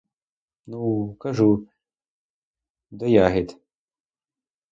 [0.65, 1.67] Ну, кажу,
[2.91, 3.57] до ягід!